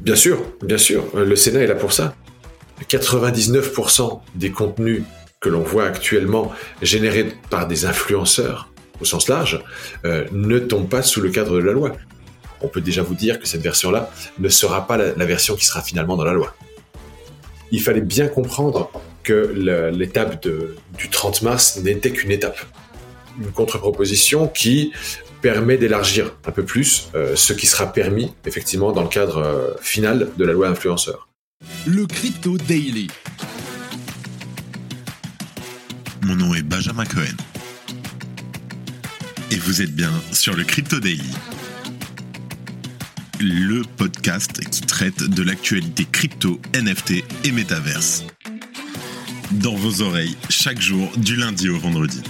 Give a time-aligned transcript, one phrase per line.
[0.00, 2.14] Bien sûr, bien sûr, le Sénat est là pour ça.
[2.88, 5.02] 99% des contenus
[5.40, 8.68] que l'on voit actuellement générés par des influenceurs
[9.00, 9.62] au sens large
[10.04, 11.92] euh, ne tombent pas sous le cadre de la loi.
[12.62, 15.82] On peut déjà vous dire que cette version-là ne sera pas la, version qui sera
[15.82, 16.54] finalement dans la loi.
[17.70, 18.90] Il fallait bien comprendre
[19.22, 22.58] que l'étape du 30 mars n'était qu'une étape.
[23.38, 24.92] Une contre-proposition qui
[25.40, 29.70] permet d'élargir un peu plus euh, ce qui sera permis effectivement dans le cadre euh,
[29.80, 31.28] final de la loi influenceur.
[31.86, 33.08] Le Crypto Daily.
[36.22, 37.36] Mon nom est Benjamin Cohen.
[39.50, 41.30] Et vous êtes bien sur le Crypto Daily.
[43.38, 48.24] Le podcast qui traite de l'actualité crypto, NFT et métaverse.
[49.52, 52.22] Dans vos oreilles, chaque jour, du lundi au vendredi.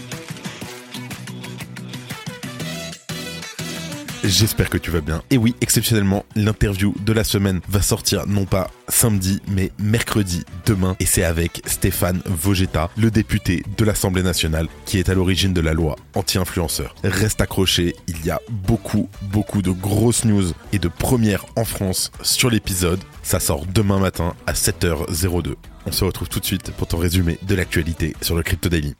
[4.24, 5.22] J'espère que tu vas bien.
[5.30, 10.96] Et oui, exceptionnellement, l'interview de la semaine va sortir non pas samedi, mais mercredi demain.
[11.00, 15.60] Et c'est avec Stéphane Vogetta, le député de l'Assemblée nationale, qui est à l'origine de
[15.60, 16.94] la loi anti-influenceur.
[17.04, 22.10] Reste accroché, il y a beaucoup, beaucoup de grosses news et de premières en France
[22.22, 23.00] sur l'épisode.
[23.22, 25.54] Ça sort demain matin à 7h02.
[25.86, 28.94] On se retrouve tout de suite pour ton résumé de l'actualité sur le Crypto Daily.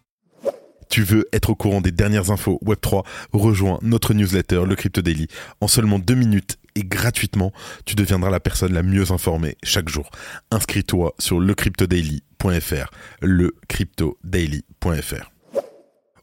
[0.88, 5.26] Tu veux être au courant des dernières infos Web3 Rejoins notre newsletter, le Crypto Daily.
[5.60, 7.52] En seulement deux minutes et gratuitement,
[7.84, 10.10] tu deviendras la personne la mieux informée chaque jour.
[10.50, 12.90] Inscris-toi sur lecryptodaily.fr,
[13.22, 15.30] lecryptodaily.fr.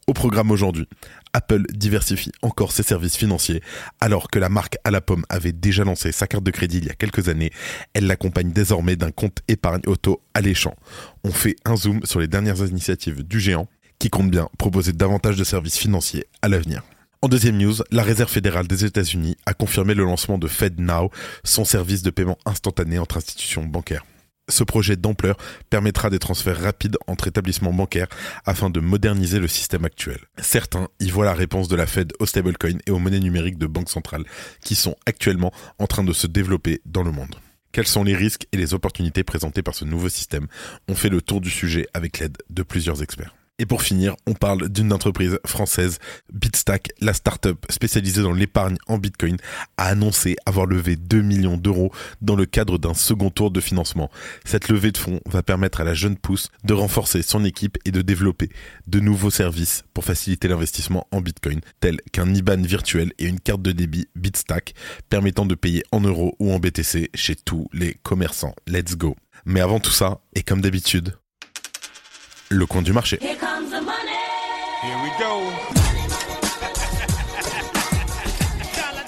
[0.06, 0.90] Au programme aujourd'hui,
[1.32, 3.62] Apple diversifie encore ses services financiers.
[4.02, 6.86] Alors que la marque à la pomme avait déjà lancé sa carte de crédit il
[6.86, 7.52] y a quelques années,
[7.94, 10.76] elle l'accompagne désormais d'un compte épargne auto alléchant.
[11.24, 13.70] On fait un zoom sur les dernières initiatives du géant
[14.04, 16.84] qui compte bien proposer davantage de services financiers à l'avenir.
[17.22, 21.10] En deuxième news, la Réserve fédérale des États-Unis a confirmé le lancement de FedNow,
[21.46, 24.04] son service de paiement instantané entre institutions bancaires.
[24.50, 25.38] Ce projet d'ampleur
[25.70, 28.10] permettra des transferts rapides entre établissements bancaires
[28.46, 30.20] afin de moderniser le système actuel.
[30.38, 33.68] Certains y voient la réponse de la Fed aux stablecoins et aux monnaies numériques de
[33.68, 34.26] banque centrale
[34.60, 37.38] qui sont actuellement en train de se développer dans le monde.
[37.72, 40.48] Quels sont les risques et les opportunités présentés par ce nouveau système?
[40.90, 43.34] On fait le tour du sujet avec l'aide de plusieurs experts.
[43.60, 46.00] Et pour finir, on parle d'une entreprise française,
[46.34, 49.38] Bitstack, la startup spécialisée dans l'épargne en Bitcoin,
[49.78, 51.92] a annoncé avoir levé 2 millions d'euros
[52.22, 54.10] dans le cadre d'un second tour de financement.
[54.44, 57.92] Cette levée de fonds va permettre à la jeune pousse de renforcer son équipe et
[57.92, 58.50] de développer
[58.88, 63.62] de nouveaux services pour faciliter l'investissement en Bitcoin, tels qu'un IBAN virtuel et une carte
[63.62, 64.74] de débit Bitstack
[65.10, 68.56] permettant de payer en euros ou en BTC chez tous les commerçants.
[68.66, 69.16] Let's go.
[69.46, 71.14] Mais avant tout ça, et comme d'habitude,
[72.58, 73.20] le coin du marché.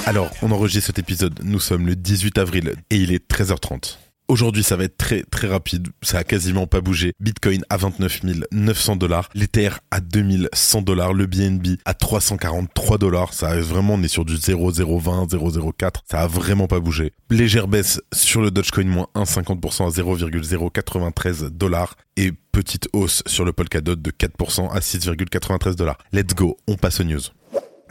[0.06, 3.98] Alors, on enregistre cet épisode, nous sommes le 18 avril et il est 13h30.
[4.28, 5.90] Aujourd'hui, ça va être très très rapide.
[6.02, 7.14] Ça a quasiment pas bougé.
[7.20, 8.22] Bitcoin à 29
[8.52, 13.34] 900 dollars, l'Ether à 2100 dollars, le BNB à 343 dollars.
[13.34, 15.92] Ça a vraiment, on est sur du 0,020, 0,04.
[16.10, 17.12] Ça a vraiment pas bougé.
[17.30, 21.96] Légère baisse sur le Dogecoin, moins 1,50% à 0,093 dollars.
[22.18, 25.98] Et petite hausse sur le Polkadot de 4% à 6,93 dollars.
[26.14, 27.22] Let's go, on passe aux news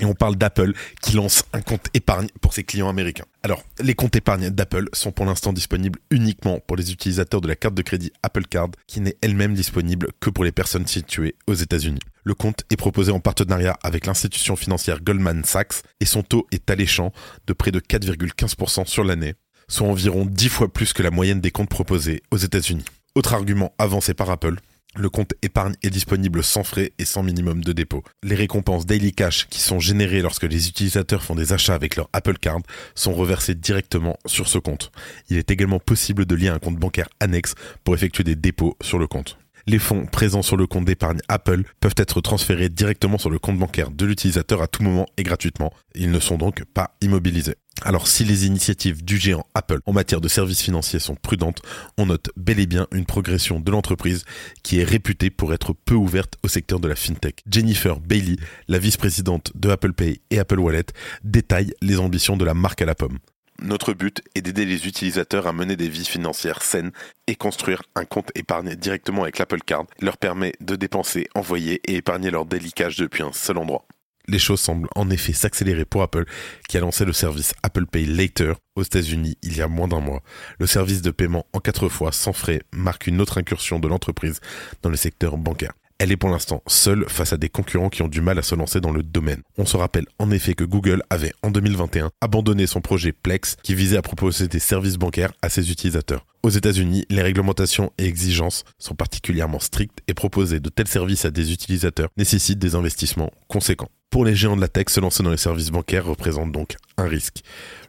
[0.01, 0.73] et on parle d'Apple
[1.03, 3.25] qui lance un compte épargne pour ses clients américains.
[3.43, 7.57] Alors, les comptes épargne d'Apple sont pour l'instant disponibles uniquement pour les utilisateurs de la
[7.57, 11.55] carte de crédit Apple Card, qui n'est elle-même disponible que pour les personnes situées aux
[11.55, 12.01] États-Unis.
[12.25, 16.71] Le compte est proposé en partenariat avec l'institution financière Goldman Sachs et son taux est
[16.71, 17.13] alléchant
[17.47, 19.35] de près de 4,15% sur l'année,
[19.69, 22.85] soit environ 10 fois plus que la moyenne des comptes proposés aux États-Unis.
[23.15, 24.57] Autre argument avancé par Apple,
[24.97, 28.03] le compte épargne est disponible sans frais et sans minimum de dépôt.
[28.23, 32.09] Les récompenses Daily Cash qui sont générées lorsque les utilisateurs font des achats avec leur
[32.13, 32.61] Apple Card
[32.95, 34.93] sont reversées directement sur ce compte.
[35.29, 38.99] Il est également possible de lier un compte bancaire annexe pour effectuer des dépôts sur
[38.99, 39.39] le compte.
[39.67, 43.59] Les fonds présents sur le compte d'épargne Apple peuvent être transférés directement sur le compte
[43.59, 45.73] bancaire de l'utilisateur à tout moment et gratuitement.
[45.95, 47.55] Ils ne sont donc pas immobilisés.
[47.83, 51.63] Alors si les initiatives du géant Apple en matière de services financiers sont prudentes,
[51.97, 54.25] on note bel et bien une progression de l'entreprise
[54.63, 57.43] qui est réputée pour être peu ouverte au secteur de la fintech.
[57.51, 58.37] Jennifer Bailey,
[58.69, 60.87] la vice-présidente de Apple Pay et Apple Wallet,
[61.25, 63.19] détaille les ambitions de la marque à la pomme.
[63.63, 66.93] Notre but est d'aider les utilisateurs à mener des vies financières saines
[67.27, 71.97] et construire un compte épargne directement avec l'Apple Card leur permet de dépenser, envoyer et
[71.97, 73.87] épargner leur daily depuis un seul endroit
[74.29, 76.25] les choses semblent en effet s'accélérer pour Apple,
[76.69, 80.01] qui a lancé le service Apple Pay Later aux États-Unis il y a moins d'un
[80.01, 80.23] mois.
[80.59, 84.41] Le service de paiement en quatre fois sans frais marque une autre incursion de l'entreprise
[84.83, 85.73] dans le secteur bancaire.
[85.99, 88.57] Elle est pour l'instant seule face à des concurrents qui ont du mal à se
[88.57, 89.43] lancer dans le domaine.
[89.59, 93.77] On se rappelle en effet que Google avait en 2021 abandonné son projet Plex qui
[93.77, 96.27] visait à proposer des services bancaires à ses utilisateurs.
[96.43, 101.31] Aux États-Unis, les réglementations et exigences sont particulièrement strictes et proposer de tels services à
[101.31, 103.89] des utilisateurs nécessite des investissements conséquents.
[104.11, 107.07] Pour les géants de la tech, se lancer dans les services bancaires représente donc un
[107.07, 107.43] risque.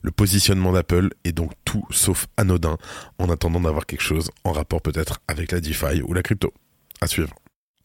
[0.04, 2.78] Le positionnement d'Apple est donc tout sauf anodin
[3.18, 6.54] en attendant d'avoir quelque chose en rapport peut-être avec la DeFi ou la crypto.
[7.01, 7.36] À suivre.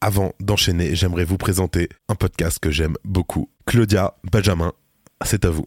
[0.03, 3.51] Avant d'enchaîner, j'aimerais vous présenter un podcast que j'aime beaucoup.
[3.67, 4.73] Claudia Benjamin,
[5.23, 5.67] c'est à vous.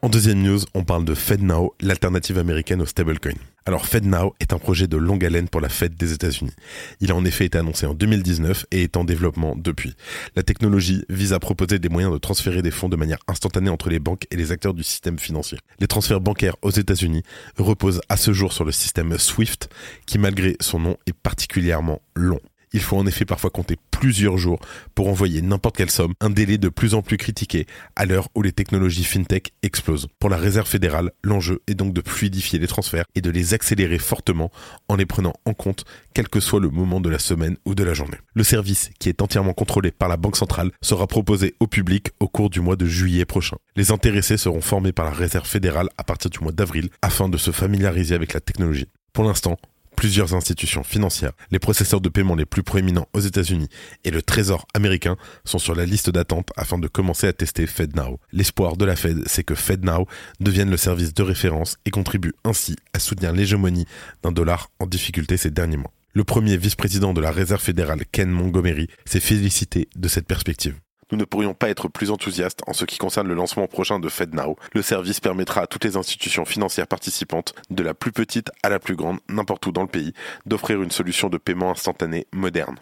[0.00, 3.34] En deuxième news, on parle de FedNow, l'alternative américaine au stablecoin.
[3.66, 6.52] Alors FedNow est un projet de longue haleine pour la Fed des États-Unis.
[7.00, 9.96] Il a en effet été annoncé en 2019 et est en développement depuis.
[10.36, 13.90] La technologie vise à proposer des moyens de transférer des fonds de manière instantanée entre
[13.90, 15.58] les banques et les acteurs du système financier.
[15.80, 17.24] Les transferts bancaires aux États-Unis
[17.58, 19.68] reposent à ce jour sur le système SWIFT
[20.06, 22.40] qui malgré son nom est particulièrement long.
[22.72, 24.60] Il faut en effet parfois compter plusieurs jours
[24.94, 27.66] pour envoyer n'importe quelle somme, un délai de plus en plus critiqué
[27.96, 30.08] à l'heure où les technologies fintech explosent.
[30.18, 33.98] Pour la Réserve fédérale, l'enjeu est donc de fluidifier les transferts et de les accélérer
[33.98, 34.50] fortement
[34.88, 35.84] en les prenant en compte
[36.14, 38.18] quel que soit le moment de la semaine ou de la journée.
[38.34, 42.28] Le service, qui est entièrement contrôlé par la Banque centrale, sera proposé au public au
[42.28, 43.56] cours du mois de juillet prochain.
[43.76, 47.36] Les intéressés seront formés par la Réserve fédérale à partir du mois d'avril afin de
[47.36, 48.86] se familiariser avec la technologie.
[49.12, 49.58] Pour l'instant,
[49.98, 53.66] plusieurs institutions financières, les processeurs de paiement les plus proéminents aux États-Unis
[54.04, 58.20] et le Trésor américain sont sur la liste d'attente afin de commencer à tester FedNow.
[58.30, 60.06] L'espoir de la Fed, c'est que FedNow
[60.38, 63.86] devienne le service de référence et contribue ainsi à soutenir l'hégémonie
[64.22, 65.92] d'un dollar en difficulté ces derniers mois.
[66.12, 70.76] Le premier vice-président de la Réserve fédérale, Ken Montgomery, s'est félicité de cette perspective
[71.10, 74.08] nous ne pourrions pas être plus enthousiastes en ce qui concerne le lancement prochain de
[74.08, 74.56] FedNow.
[74.72, 78.78] Le service permettra à toutes les institutions financières participantes, de la plus petite à la
[78.78, 80.12] plus grande, n'importe où dans le pays,
[80.46, 82.76] d'offrir une solution de paiement instantané moderne.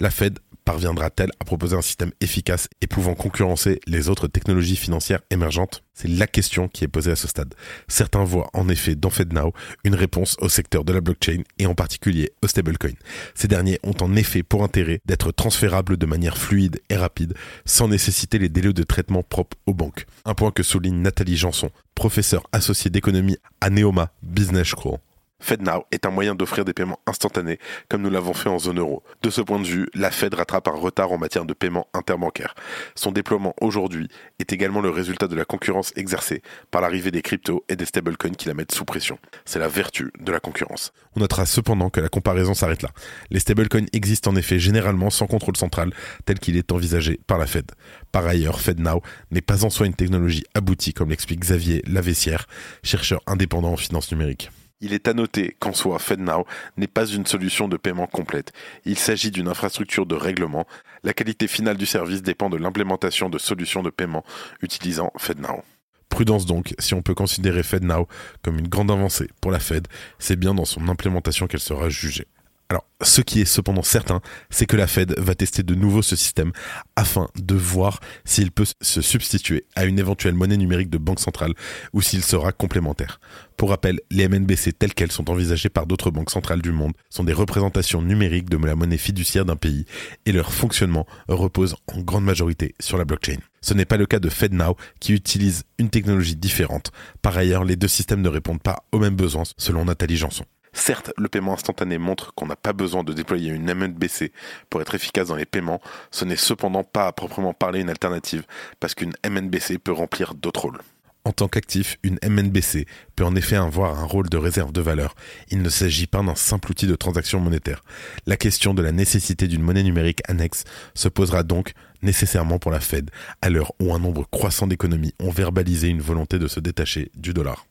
[0.00, 5.20] La Fed parviendra-t-elle à proposer un système efficace et pouvant concurrencer les autres technologies financières
[5.30, 5.84] émergentes?
[5.94, 7.54] C'est la question qui est posée à ce stade.
[7.86, 9.52] Certains voient en effet dans FedNow
[9.84, 12.94] une réponse au secteur de la blockchain et en particulier au stablecoin.
[13.34, 17.34] Ces derniers ont en effet pour intérêt d'être transférables de manière fluide et rapide
[17.64, 20.06] sans nécessiter les délais de traitement propres aux banques.
[20.24, 24.98] Un point que souligne Nathalie Janson, professeure associée d'économie à Neoma Business School.
[25.44, 27.58] FedNow est un moyen d'offrir des paiements instantanés
[27.90, 29.02] comme nous l'avons fait en zone euro.
[29.22, 32.54] De ce point de vue, la Fed rattrape un retard en matière de paiement interbancaire.
[32.94, 34.08] Son déploiement aujourd'hui
[34.38, 38.32] est également le résultat de la concurrence exercée par l'arrivée des cryptos et des stablecoins
[38.32, 39.18] qui la mettent sous pression.
[39.44, 40.94] C'est la vertu de la concurrence.
[41.14, 42.88] On notera cependant que la comparaison s'arrête là.
[43.28, 45.92] Les stablecoins existent en effet généralement sans contrôle central
[46.24, 47.70] tel qu'il est envisagé par la Fed.
[48.12, 52.46] Par ailleurs, FedNow n'est pas en soi une technologie aboutie comme l'explique Xavier Lavessière,
[52.82, 54.50] chercheur indépendant en finance numérique.
[54.84, 56.44] Il est à noter qu'en soi, FedNow
[56.76, 58.52] n'est pas une solution de paiement complète.
[58.84, 60.66] Il s'agit d'une infrastructure de règlement.
[61.04, 64.24] La qualité finale du service dépend de l'implémentation de solutions de paiement
[64.60, 65.62] utilisant FedNow.
[66.10, 68.06] Prudence donc, si on peut considérer FedNow
[68.42, 69.88] comme une grande avancée pour la Fed,
[70.18, 72.26] c'est bien dans son implémentation qu'elle sera jugée.
[72.74, 76.16] Alors, ce qui est cependant certain, c'est que la Fed va tester de nouveau ce
[76.16, 76.50] système
[76.96, 81.54] afin de voir s'il peut se substituer à une éventuelle monnaie numérique de banque centrale
[81.92, 83.20] ou s'il sera complémentaire.
[83.56, 87.22] Pour rappel, les MNBC telles qu'elles sont envisagées par d'autres banques centrales du monde sont
[87.22, 89.84] des représentations numériques de la monnaie fiduciaire d'un pays
[90.26, 93.38] et leur fonctionnement repose en grande majorité sur la blockchain.
[93.60, 96.90] Ce n'est pas le cas de FedNow qui utilise une technologie différente.
[97.22, 100.44] Par ailleurs, les deux systèmes ne répondent pas aux mêmes besoins selon Nathalie Janson.
[100.74, 104.32] Certes, le paiement instantané montre qu'on n'a pas besoin de déployer une MNBC
[104.68, 108.44] pour être efficace dans les paiements, ce n'est cependant pas à proprement parler une alternative,
[108.80, 110.80] parce qu'une MNBC peut remplir d'autres rôles.
[111.26, 115.14] En tant qu'actif, une MNBC peut en effet avoir un rôle de réserve de valeur.
[115.48, 117.82] Il ne s'agit pas d'un simple outil de transaction monétaire.
[118.26, 122.80] La question de la nécessité d'une monnaie numérique annexe se posera donc nécessairement pour la
[122.80, 127.10] Fed, à l'heure où un nombre croissant d'économies ont verbalisé une volonté de se détacher
[127.14, 127.64] du dollar.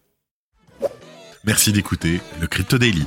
[1.46, 3.06] Merci d'écouter le Crypto Daily.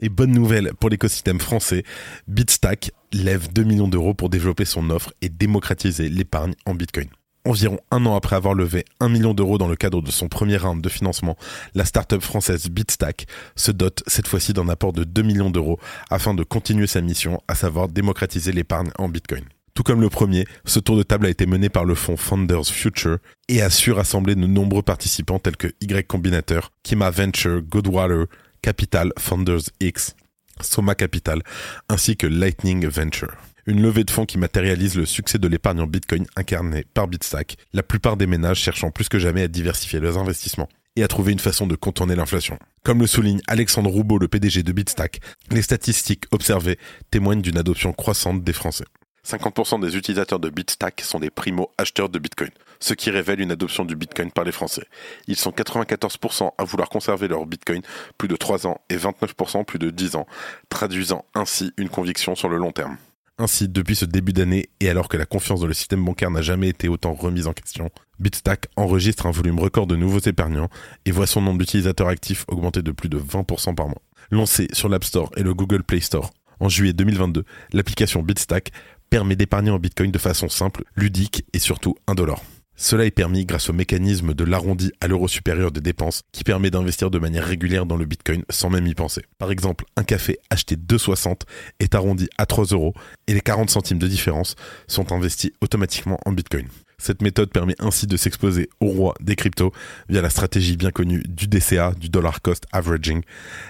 [0.00, 1.82] Et bonne nouvelle pour l'écosystème français,
[2.28, 7.08] Bitstack lève 2 millions d'euros pour développer son offre et démocratiser l'épargne en Bitcoin.
[7.46, 10.58] Environ un an après avoir levé un million d'euros dans le cadre de son premier
[10.58, 11.38] round de financement,
[11.74, 15.80] la start-up française Bitstack se dote cette fois-ci d'un apport de 2 millions d'euros
[16.10, 19.44] afin de continuer sa mission, à savoir démocratiser l'épargne en Bitcoin.
[19.76, 22.64] Tout comme le premier, ce tour de table a été mené par le fonds Founders
[22.64, 28.24] Future et a su rassembler de nombreux participants tels que Y Combinator, Kima Venture, Goodwater,
[28.62, 30.16] Capital, Founders X,
[30.62, 31.42] Soma Capital,
[31.90, 33.36] ainsi que Lightning Venture.
[33.66, 37.58] Une levée de fonds qui matérialise le succès de l'épargne en Bitcoin incarné par Bitstack,
[37.74, 41.32] la plupart des ménages cherchant plus que jamais à diversifier leurs investissements et à trouver
[41.32, 42.58] une façon de contourner l'inflation.
[42.82, 46.78] Comme le souligne Alexandre Roubaud, le PDG de Bitstack, les statistiques observées
[47.10, 48.86] témoignent d'une adoption croissante des Français.
[49.26, 53.84] 50% des utilisateurs de Bitstack sont des primo-acheteurs de Bitcoin, ce qui révèle une adoption
[53.84, 54.84] du Bitcoin par les Français.
[55.26, 57.82] Ils sont 94% à vouloir conserver leur Bitcoin
[58.18, 60.28] plus de 3 ans et 29% plus de 10 ans,
[60.68, 62.98] traduisant ainsi une conviction sur le long terme.
[63.38, 66.40] Ainsi, depuis ce début d'année, et alors que la confiance dans le système bancaire n'a
[66.40, 67.90] jamais été autant remise en question,
[68.20, 70.70] Bitstack enregistre un volume record de nouveaux épargnants
[71.04, 74.00] et voit son nombre d'utilisateurs actifs augmenter de plus de 20% par mois.
[74.30, 78.70] Lancé sur l'App Store et le Google Play Store en juillet 2022, l'application Bitstack
[79.16, 82.44] permet d'épargner en Bitcoin de façon simple, ludique et surtout indolore.
[82.76, 86.70] Cela est permis grâce au mécanisme de l'arrondi à l'euro supérieur des dépenses qui permet
[86.70, 89.22] d'investir de manière régulière dans le Bitcoin sans même y penser.
[89.38, 91.44] Par exemple, un café acheté 2,60
[91.80, 92.92] est arrondi à 3 euros
[93.26, 94.54] et les 40 centimes de différence
[94.86, 96.66] sont investis automatiquement en Bitcoin.
[96.98, 99.72] Cette méthode permet ainsi de s'exposer au roi des cryptos
[100.08, 103.22] via la stratégie bien connue du DCA, du dollar cost averaging,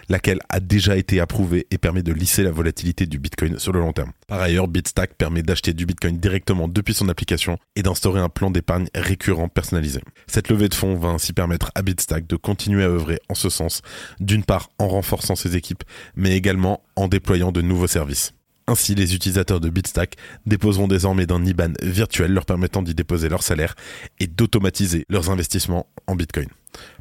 [0.09, 3.80] laquelle a déjà été approuvée et permet de lisser la volatilité du Bitcoin sur le
[3.80, 4.12] long terme.
[4.28, 8.50] Par ailleurs, Bitstack permet d'acheter du Bitcoin directement depuis son application et d'instaurer un plan
[8.50, 10.00] d'épargne récurrent personnalisé.
[10.28, 13.50] Cette levée de fonds va ainsi permettre à Bitstack de continuer à œuvrer en ce
[13.50, 13.83] sens,
[14.21, 15.83] d'une part en renforçant ses équipes,
[16.14, 18.33] mais également en déployant de nouveaux services.
[18.68, 23.44] Ainsi, les utilisateurs de Bitstack déposeront désormais d'un IBAN virtuel leur permettant d'y déposer leur
[23.44, 23.76] salaire
[24.18, 26.49] et d'automatiser leurs investissements en Bitcoin.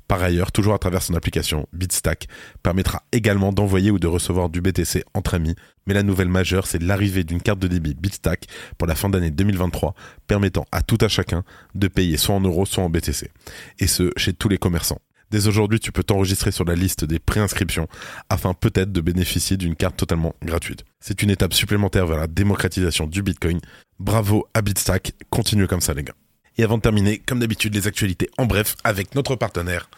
[0.08, 2.28] Par ailleurs, toujours à travers son application, Bitstack
[2.62, 5.56] permettra également d'envoyer ou de recevoir du BTC entre amis,
[5.88, 8.46] mais la nouvelle majeure, c'est l'arrivée d'une carte de débit Bitstack
[8.78, 9.96] pour la fin d'année 2023,
[10.28, 11.44] permettant à tout à chacun
[11.74, 13.32] de payer soit en euros, soit en BTC.
[13.80, 15.00] Et ce, chez tous les commerçants.
[15.32, 17.88] Dès aujourd'hui, tu peux t'enregistrer sur la liste des préinscriptions
[18.30, 20.86] afin peut-être de bénéficier d'une carte totalement gratuite.
[21.00, 23.60] C'est une étape supplémentaire vers la démocratisation du Bitcoin.
[24.00, 26.16] Bravo à Bitstack, continuez comme ça les gars.
[26.58, 29.90] Et avant de terminer, comme d'habitude, les actualités en bref avec notre partenaire,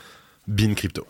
[0.48, 1.06] Bean Crypto.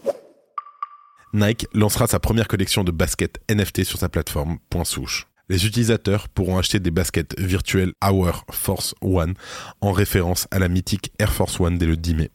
[1.34, 5.28] Nike lancera sa première collection de baskets NFT sur sa plateforme Point Souche.
[5.50, 9.34] Les utilisateurs pourront acheter des baskets virtuelles Hour Force One
[9.80, 12.32] en référence à la mythique Air Force One dès le 10 mai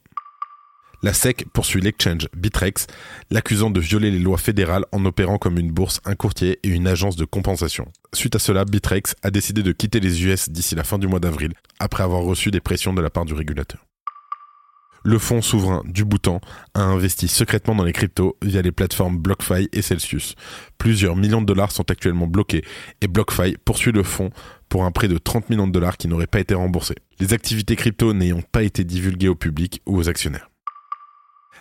[1.03, 2.87] la SEC poursuit l'exchange Bitrex,
[3.31, 6.87] l'accusant de violer les lois fédérales en opérant comme une bourse, un courtier et une
[6.87, 7.87] agence de compensation.
[8.15, 11.21] Suite à cela, Bitrex a décidé de quitter les US d'ici la fin du mois
[11.21, 13.85] d'avril, après avoir reçu des pressions de la part du régulateur.
[15.05, 16.41] Le fonds souverain du Bhoutan
[16.75, 20.37] a investi secrètement dans les cryptos via les plateformes BlockFi et Celsius.
[20.79, 22.65] Plusieurs millions de dollars sont actuellement bloqués
[23.01, 24.31] et BlockFi poursuit le fonds
[24.69, 26.95] pour un prêt de 30 millions de dollars qui n'aurait pas été remboursé.
[27.19, 30.52] Les activités crypto n'ayant pas été divulguées au public ou aux actionnaires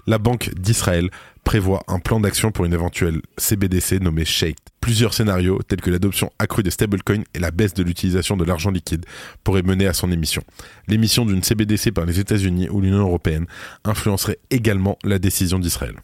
[0.08, 1.10] la Banque d'Israël
[1.44, 4.58] prévoit un plan d'action pour une éventuelle CBDC nommée Shake.
[4.80, 8.72] Plusieurs scénarios, tels que l'adoption accrue des stablecoins et la baisse de l'utilisation de l'argent
[8.72, 9.06] liquide,
[9.44, 10.44] pourraient mener à son émission.
[10.88, 13.46] L'émission d'une CBDC par les États-Unis ou l'Union européenne
[13.84, 15.96] influencerait également la décision d'Israël.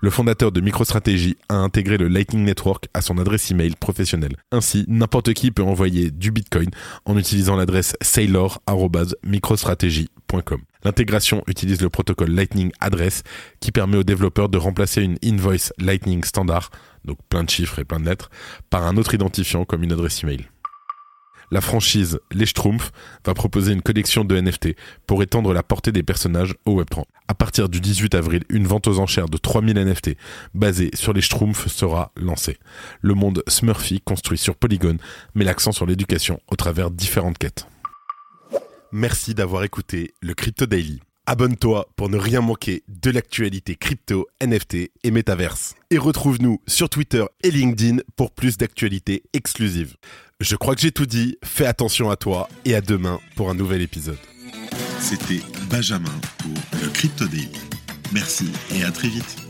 [0.00, 4.36] Le fondateur de MicroStrategy a intégré le Lightning Network à son adresse email professionnelle.
[4.52, 6.68] Ainsi, n'importe qui peut envoyer du Bitcoin
[7.06, 10.60] en utilisant l'adresse sailor.microstrategy.com.
[10.84, 13.22] L'intégration utilise le protocole Lightning Address
[13.60, 16.70] qui permet aux développeurs de remplacer une invoice Lightning standard,
[17.04, 18.30] donc plein de chiffres et plein de lettres,
[18.70, 20.46] par un autre identifiant comme une adresse email.
[21.50, 22.90] La franchise Les Schtroumpfs
[23.24, 24.74] va proposer une collection de NFT
[25.06, 27.04] pour étendre la portée des personnages au Web3.
[27.28, 30.16] À partir du 18 avril, une vente aux enchères de 3000 NFT
[30.54, 32.58] basée sur les Schtroumpfs sera lancée.
[33.02, 34.96] Le monde Smurfy construit sur Polygon
[35.34, 37.66] met l'accent sur l'éducation au travers différentes quêtes.
[38.96, 41.00] Merci d'avoir écouté le Crypto Daily.
[41.26, 45.74] Abonne-toi pour ne rien manquer de l'actualité crypto, NFT et métaverse.
[45.90, 49.96] Et retrouve-nous sur Twitter et LinkedIn pour plus d'actualités exclusives.
[50.38, 53.54] Je crois que j'ai tout dit, fais attention à toi et à demain pour un
[53.54, 54.20] nouvel épisode.
[55.00, 57.50] C'était Benjamin pour le Crypto Daily.
[58.12, 58.46] Merci
[58.76, 59.43] et à très vite.